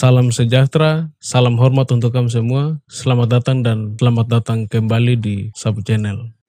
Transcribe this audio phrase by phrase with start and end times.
[0.00, 2.80] Salam sejahtera, salam hormat untuk kamu semua.
[2.88, 6.39] Selamat datang dan selamat datang kembali di Sabu Channel.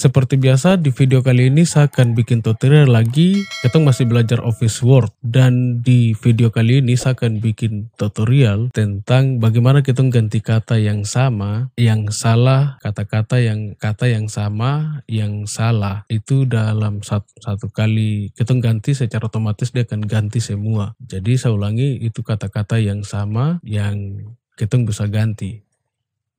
[0.00, 3.44] Seperti biasa di video kali ini saya akan bikin tutorial lagi.
[3.60, 9.44] Kita masih belajar Office Word dan di video kali ini saya akan bikin tutorial tentang
[9.44, 16.08] bagaimana kita ganti kata yang sama, yang salah, kata-kata yang kata yang sama, yang salah
[16.08, 20.96] itu dalam satu, satu kali kita ganti secara otomatis dia akan ganti semua.
[20.96, 24.16] Jadi saya ulangi itu kata-kata yang sama yang
[24.56, 25.60] kita bisa ganti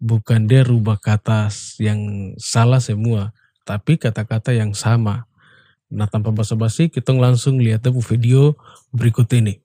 [0.02, 5.30] bukan dia rubah kata yang salah semua tapi kata-kata yang sama.
[5.92, 8.56] Nah tanpa basa-basi kita langsung lihat video
[8.96, 9.60] berikut ini.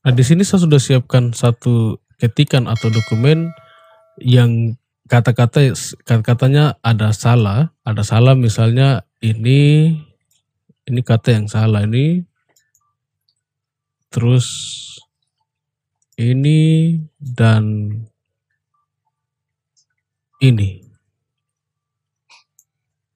[0.00, 3.52] Nah di sini saya sudah siapkan satu ketikan atau dokumen
[4.16, 4.80] yang
[5.12, 5.76] kata-kata
[6.08, 9.92] kata-katanya ada salah, ada salah misalnya ini
[10.90, 12.26] ini kata yang salah ini.
[14.10, 14.46] Terus
[16.18, 17.94] ini dan
[20.42, 20.82] ini.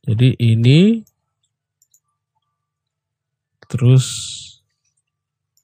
[0.06, 1.02] Jadi ini
[3.66, 4.06] terus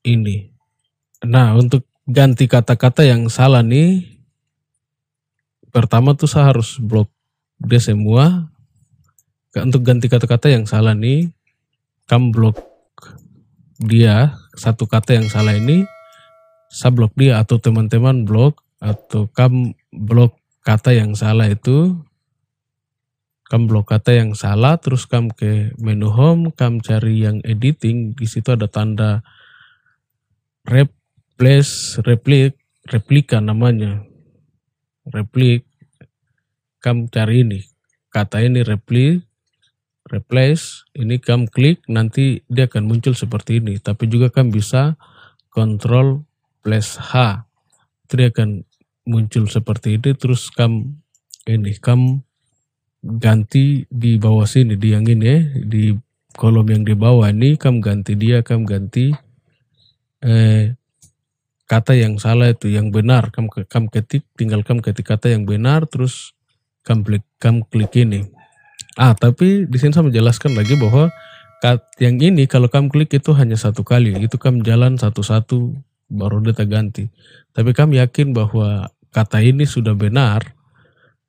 [0.02, 0.50] ini.
[1.22, 4.02] Nah untuk ganti kata-kata yang salah nih
[5.70, 7.06] pertama tuh saya harus blok
[7.62, 8.50] dia semua.
[9.50, 11.30] Untuk ganti kata-kata yang salah nih
[12.10, 12.58] kamu blok
[13.78, 15.86] dia satu kata yang salah ini
[16.66, 20.34] saya blok dia atau teman-teman blok atau kamu blok
[20.66, 21.94] kata yang salah itu
[23.46, 28.26] kamu blok kata yang salah terus kamu ke menu home kamu cari yang editing di
[28.26, 29.22] situ ada tanda
[30.66, 34.02] replace replik replika namanya.
[35.10, 35.66] Replik
[36.80, 37.60] kamu cari ini
[38.10, 39.26] kata ini replik
[40.10, 43.78] replace, ini kamu klik nanti dia akan muncul seperti ini.
[43.78, 44.98] Tapi juga kamu bisa
[45.54, 46.26] control
[46.60, 47.46] plus H.
[48.06, 48.66] Itu dia akan
[49.06, 50.86] muncul seperti ini terus kamu
[51.48, 52.20] ini kamu
[53.00, 55.96] ganti di bawah sini di yang ini ya, di
[56.36, 59.10] kolom yang di bawah ini kamu ganti dia, kamu ganti
[60.20, 60.76] eh,
[61.70, 65.86] kata yang salah itu yang benar kamu kamu ketik tinggal kamu ketik kata yang benar
[65.86, 66.34] terus
[66.82, 68.26] kamu klik kamu klik ini
[68.98, 71.14] Ah, tapi di sini saya menjelaskan lagi bahwa
[72.00, 75.76] yang ini kalau kamu klik itu hanya satu kali, itu kamu jalan satu-satu
[76.10, 77.06] baru dia ganti.
[77.52, 80.56] Tapi kamu yakin bahwa kata ini sudah benar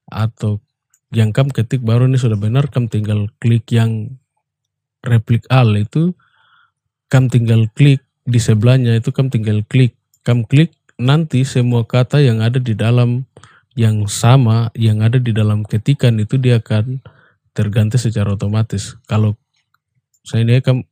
[0.10, 0.58] atau
[1.12, 4.16] yang kamu ketik baru ini sudah benar, kamu tinggal klik yang
[5.04, 6.16] replik al itu,
[7.12, 9.94] kamu tinggal klik di sebelahnya itu kamu tinggal klik,
[10.24, 13.28] kamu klik nanti semua kata yang ada di dalam
[13.76, 17.00] yang sama yang ada di dalam ketikan itu dia akan
[17.52, 18.96] terganti secara otomatis.
[19.08, 19.36] Kalau
[20.22, 20.86] saya ini kamu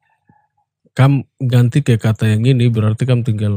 [0.98, 3.54] kamu ganti ke kata yang ini berarti kamu tinggal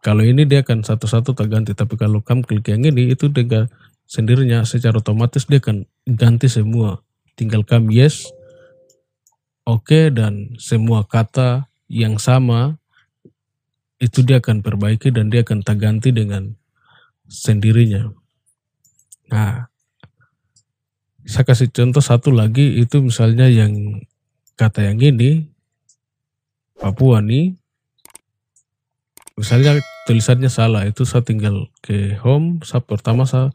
[0.00, 3.66] kalau ini dia akan satu-satu terganti tapi kalau kamu klik yang ini itu dengan
[4.06, 7.02] sendirinya secara otomatis dia akan ganti semua
[7.34, 8.30] tinggal kamu yes
[9.66, 12.78] oke okay, dan semua kata yang sama
[13.98, 16.54] itu dia akan perbaiki dan dia akan terganti dengan
[17.26, 18.14] sendirinya
[19.26, 19.66] nah
[21.26, 24.02] saya kasih contoh satu lagi itu misalnya yang
[24.54, 25.50] kata yang ini
[26.76, 27.56] Papua nih.
[29.36, 33.52] Misalnya tulisannya salah itu saya tinggal ke home saya pertama saya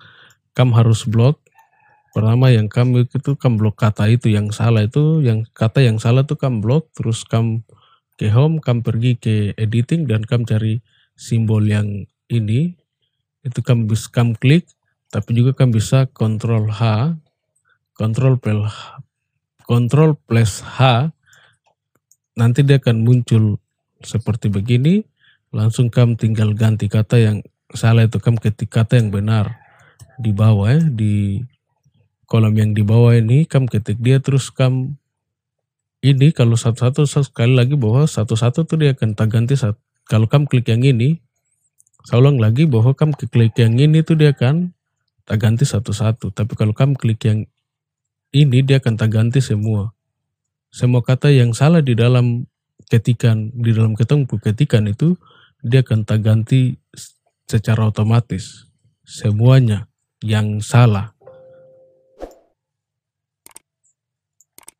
[0.53, 1.41] kamu harus blok
[2.11, 6.27] pertama yang kamu itu kamu blok kata itu yang salah itu yang kata yang salah
[6.27, 7.65] itu kamu blok terus kamu
[8.19, 10.73] ke home kamu pergi ke editing dan kamu cari
[11.15, 12.75] simbol yang ini.
[13.41, 14.69] Itu kamu bisa kamu klik
[15.09, 17.15] tapi juga kamu bisa kontrol H
[17.95, 18.71] Kontrol plus
[19.63, 21.11] Kontrol plus H
[22.35, 23.61] nanti dia akan muncul
[24.01, 25.05] seperti begini.
[25.51, 27.37] Langsung kamu tinggal ganti kata yang
[27.75, 29.59] salah itu kamu ketik kata yang benar
[30.19, 31.43] di bawah ya di
[32.27, 34.95] kolom yang di bawah ini kamu ketik dia terus kamu
[36.01, 39.75] ini kalau satu-satu sekali lagi bahwa satu-satu tuh dia akan ganti saat
[40.07, 41.19] kalau kamu klik yang ini
[42.01, 44.73] saya ulang lagi bahwa kamu klik yang ini tuh dia akan
[45.25, 46.33] tak ganti satu-satu.
[46.33, 47.45] Tapi kalau kamu klik yang
[48.31, 49.91] ini dia akan ganti semua.
[50.71, 52.47] Semua kata yang salah di dalam
[52.87, 55.19] ketikan, di dalam ketemu ketikan itu,
[55.59, 56.79] dia akan ganti
[57.43, 58.71] secara otomatis.
[59.03, 59.91] Semuanya
[60.23, 61.11] yang salah.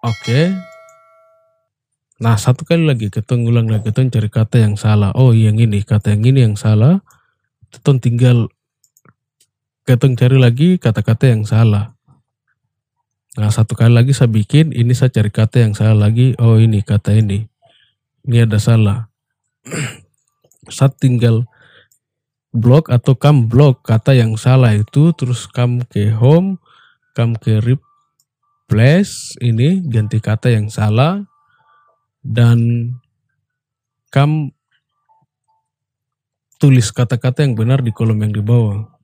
[0.01, 0.56] Oke.
[2.21, 5.12] Nah satu kali lagi kita ulang lagi kita cari kata yang salah.
[5.13, 7.04] Oh yang ini kata yang ini yang salah.
[7.69, 8.47] Kita tinggal
[9.86, 11.94] kita cari lagi kata-kata yang salah.
[13.39, 16.36] Nah satu kali lagi saya bikin ini saya cari kata yang salah lagi.
[16.36, 17.48] Oh ini kata ini.
[18.28, 19.07] Ini ada salah.
[20.68, 21.48] saya tinggal
[22.51, 26.60] blok atau kam blok kata yang salah itu terus kam ke home,
[27.16, 31.24] kam ke replace ini ganti kata yang salah
[32.19, 32.92] dan
[34.12, 34.51] kam
[36.60, 39.00] tulis kata-kata yang benar di kolom yang di bawah.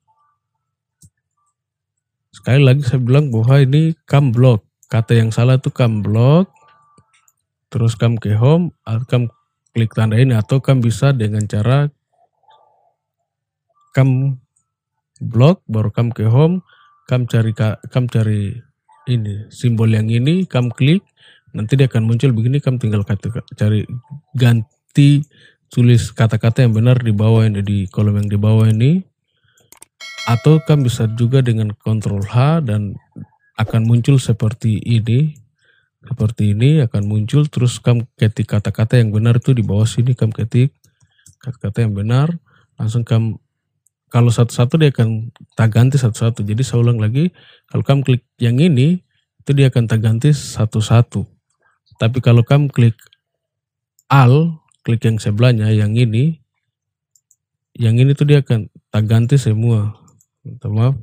[2.38, 4.62] Sekali lagi saya bilang bahwa ini kam blok.
[4.94, 6.54] Kata yang salah itu kam blok.
[7.74, 9.24] Terus kam ke home, atau kam
[9.74, 11.92] klik tanda ini atau kam bisa dengan cara
[13.92, 14.40] kam
[15.18, 16.62] blok baru kam ke home,
[17.10, 17.52] kam cari
[17.92, 18.54] kam cari
[19.10, 21.02] ini simbol yang ini, kam klik
[21.58, 23.82] nanti dia akan muncul begini kamu tinggal kata, cari
[24.38, 25.26] ganti
[25.74, 29.04] tulis kata-kata yang benar di bawah ini di kolom yang di bawah ini
[30.28, 32.98] atau kamu bisa juga dengan kontrol H dan
[33.58, 35.34] akan muncul seperti ini
[36.04, 40.32] seperti ini akan muncul terus kamu ketik kata-kata yang benar itu di bawah sini kamu
[40.36, 40.70] ketik
[41.42, 42.32] kata-kata yang benar
[42.78, 43.40] langsung kamu
[44.08, 46.44] kalau satu-satu dia akan tak ganti satu-satu.
[46.48, 47.32] Jadi saya ulang lagi
[47.68, 49.04] kalau kamu klik yang ini
[49.44, 51.28] itu dia akan tak ganti satu-satu.
[52.00, 52.96] Tapi kalau kamu klik
[54.08, 56.40] al, klik yang sebelahnya, yang ini,
[57.76, 59.96] yang ini tuh dia akan tak ganti semua.
[60.44, 60.96] Minta maaf.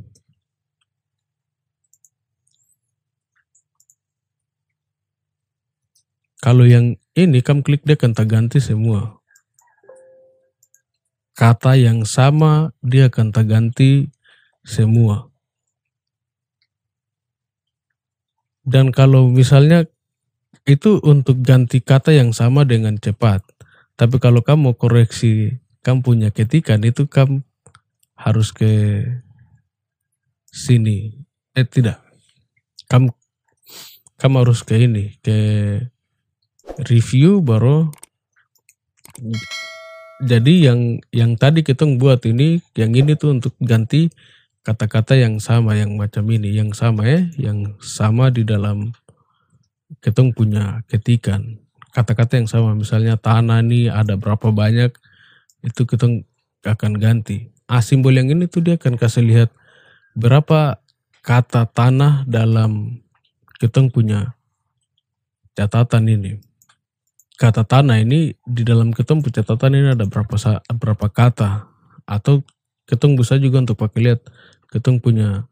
[6.44, 9.16] Kalau yang ini kamu klik dia akan tak ganti semua.
[11.32, 14.12] Kata yang sama dia akan tak ganti
[14.60, 15.32] semua.
[18.64, 19.88] Dan kalau misalnya
[20.64, 23.44] itu untuk ganti kata yang sama dengan cepat.
[23.96, 27.44] Tapi kalau kamu koreksi, kamu punya ketikan itu kamu
[28.24, 29.04] harus ke
[30.48, 31.12] sini.
[31.52, 32.00] Eh tidak,
[32.88, 33.12] kamu
[34.16, 35.36] kamu harus ke ini, ke
[36.88, 37.92] review baru.
[40.24, 44.08] Jadi yang yang tadi kita buat ini, yang ini tuh untuk ganti
[44.64, 48.96] kata-kata yang sama, yang macam ini, yang sama ya, yang sama di dalam
[50.00, 51.60] ketong punya ketikan
[51.94, 54.90] kata-kata yang sama misalnya tanah nih ada berapa banyak
[55.62, 56.26] itu ketong
[56.66, 59.50] akan ganti ah simbol yang ini tuh dia akan kasih lihat
[60.14, 60.78] berapa
[61.24, 63.00] kata tanah dalam
[63.58, 64.36] ketong punya
[65.56, 66.36] catatan ini.
[67.34, 68.92] Kata tanah ini di dalam
[69.24, 70.36] punya catatan ini ada berapa
[70.70, 71.66] berapa kata.
[72.04, 72.44] Atau
[72.84, 74.20] ketong bisa juga untuk pakai lihat
[74.68, 75.48] ketong punya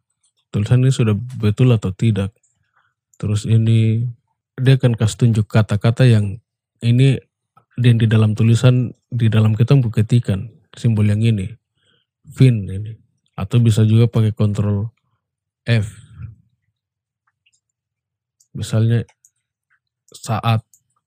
[0.53, 2.37] tulisan ini sudah betul atau tidak.
[3.17, 4.05] Terus ini
[4.61, 6.39] dia akan kasih tunjuk kata-kata yang
[6.85, 7.17] ini
[7.81, 11.62] dan di dalam tulisan di dalam kita ketikan simbol yang ini
[12.31, 12.99] fin ini.
[13.35, 14.93] Atau bisa juga pakai kontrol
[15.67, 15.91] F.
[18.53, 19.09] Misalnya
[20.13, 20.63] saat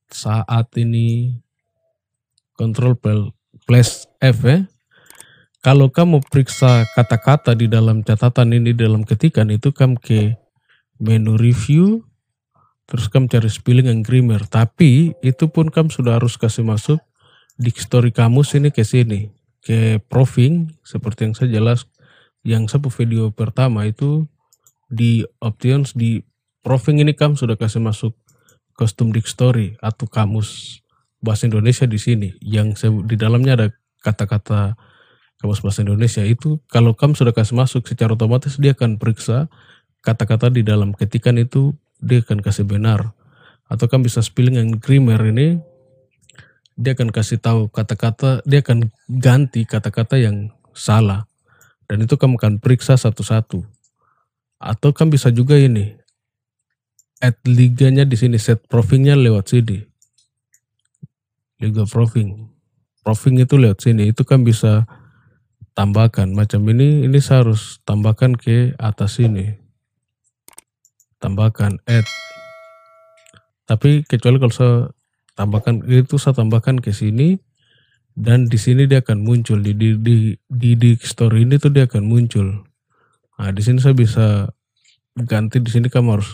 [0.09, 1.38] saat ini
[2.57, 2.97] kontrol
[3.69, 4.65] plus F ya.
[5.62, 10.38] Kalau kamu periksa kata-kata di dalam catatan ini dalam ketikan itu kamu ke
[11.01, 12.05] menu review
[12.86, 14.45] terus kamu cari spelling and grammar.
[14.45, 17.01] Tapi itu pun kamu sudah harus kasih masuk
[17.57, 19.34] dictionary kamus ini ke sini
[19.65, 21.89] ke profing seperti yang saya jelas
[22.45, 24.29] yang satu video pertama itu
[24.93, 26.22] di options di
[26.62, 28.13] profing ini kamu sudah kasih masuk
[28.77, 30.79] custom dictionary atau kamus
[31.25, 32.29] bahasa Indonesia di sini.
[32.43, 33.67] Yang di dalamnya ada
[34.05, 34.77] kata-kata
[35.41, 36.22] kamus bahasa Indonesia.
[36.22, 39.50] Itu kalau kamu sudah kasih masuk secara otomatis dia akan periksa
[40.05, 40.93] kata-kata di dalam.
[40.93, 43.17] Ketikan itu dia akan kasih benar.
[43.65, 45.57] Atau kan bisa spelling yang grammar ini,
[46.75, 51.27] dia akan kasih tahu kata-kata, dia akan ganti kata-kata yang salah.
[51.88, 53.63] Dan itu kamu akan periksa satu-satu.
[54.60, 55.96] Atau kan bisa juga ini,
[57.24, 59.84] add liganya di sini, set profingnya lewat sini.
[61.63, 62.51] Liga profing.
[63.05, 64.84] Profing itu lewat sini, itu kan bisa
[65.77, 66.34] tambahkan.
[66.36, 69.65] Macam ini, ini saya harus tambahkan ke atas ini
[71.25, 72.05] tambahkan add
[73.65, 74.94] tapi kecuali kalau saya
[75.36, 77.38] tambahkan itu saya tambahkan ke sini
[78.15, 80.15] dan di sini dia akan muncul di di di
[80.48, 82.63] di, di story ini tuh dia akan muncul.
[83.36, 84.48] Nah di sini saya bisa
[85.20, 86.32] ganti di sini kamu harus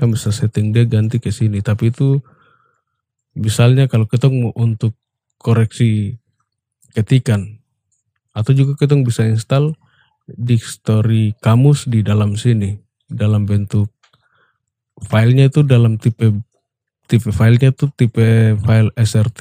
[0.00, 1.60] kamu bisa setting dia ganti ke sini.
[1.60, 2.24] Tapi itu
[3.36, 4.96] misalnya kalau kita mau untuk
[5.36, 6.16] koreksi
[6.96, 7.60] ketikan
[8.32, 9.76] atau juga kita bisa install
[10.26, 12.78] dictionary kamus di dalam sini
[13.10, 13.90] dalam bentuk
[15.10, 16.30] filenya itu dalam tipe
[17.10, 19.40] tipe filenya itu tipe file SRT.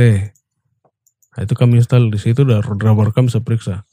[1.38, 3.86] Nah, itu kami install di situ dan driver kami bisa periksa.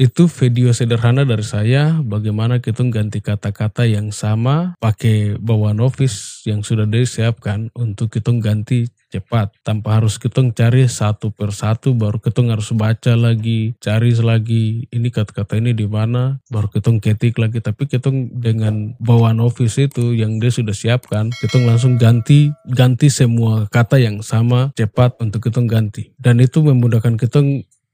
[0.00, 6.64] Itu video sederhana dari saya bagaimana kita ganti kata-kata yang sama pakai bawaan Office yang
[6.64, 12.40] sudah disiapkan untuk kita ganti cepat tanpa harus kita cari satu per satu baru kita
[12.48, 17.60] harus baca lagi cari lagi ini kata-kata ini di mana baru kita ketik lagi.
[17.60, 23.68] Tapi kita dengan bawaan office itu yang dia sudah siapkan kita langsung ganti ganti semua
[23.68, 26.16] kata yang sama cepat untuk kita ganti.
[26.16, 27.44] Dan itu memudahkan kita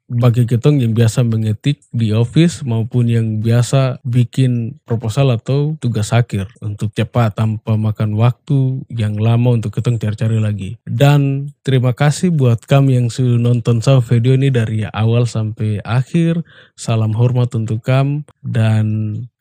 [0.06, 6.46] bagi kita yang biasa mengetik di office maupun yang biasa bikin proposal atau tugas akhir
[6.62, 10.70] untuk cepat tanpa makan waktu yang lama untuk kita cari-cari lagi.
[10.86, 16.42] Dan terima kasih buat kamu yang sudah nonton sama video ini dari awal sampai akhir.
[16.78, 18.86] Salam hormat untuk kamu dan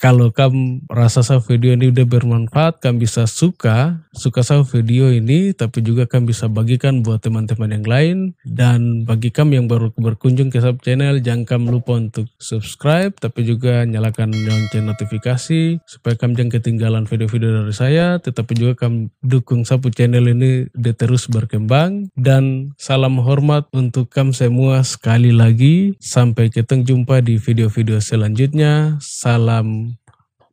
[0.05, 5.49] kalau kamu rasa sama video ini udah bermanfaat, kamu bisa suka, suka sama video ini,
[5.49, 8.17] tapi juga kamu bisa bagikan buat teman-teman yang lain.
[8.45, 13.83] Dan bagi kamu yang baru berkunjung ke sub channel, jangan lupa untuk subscribe, tapi juga
[13.83, 19.91] nyalakan lonceng notifikasi, supaya kamu jangan ketinggalan video-video dari saya, tetapi juga kamu dukung sapu
[19.91, 22.07] channel ini de terus berkembang.
[22.15, 28.95] Dan salam hormat untuk kamu semua sekali lagi, sampai kita jumpa di video-video selanjutnya.
[29.03, 29.99] Salam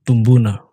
[0.02, 0.71] tumbuna.